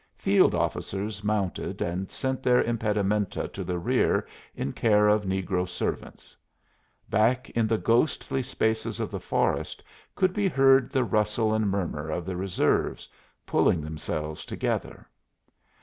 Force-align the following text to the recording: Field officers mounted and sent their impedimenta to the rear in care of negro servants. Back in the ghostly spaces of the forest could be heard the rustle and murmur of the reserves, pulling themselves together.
Field 0.15 0.55
officers 0.55 1.23
mounted 1.23 1.79
and 1.79 2.09
sent 2.11 2.41
their 2.41 2.63
impedimenta 2.63 3.47
to 3.49 3.63
the 3.63 3.77
rear 3.77 4.25
in 4.55 4.73
care 4.73 5.07
of 5.07 5.25
negro 5.25 5.69
servants. 5.69 6.35
Back 7.07 7.51
in 7.51 7.67
the 7.67 7.77
ghostly 7.77 8.41
spaces 8.41 8.99
of 8.99 9.11
the 9.11 9.19
forest 9.19 9.83
could 10.15 10.33
be 10.33 10.47
heard 10.49 10.89
the 10.91 11.03
rustle 11.03 11.53
and 11.53 11.69
murmur 11.69 12.09
of 12.09 12.25
the 12.25 12.35
reserves, 12.35 13.07
pulling 13.45 13.81
themselves 13.81 14.43
together. 14.43 15.07